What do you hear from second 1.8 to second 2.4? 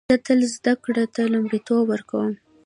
ورکوم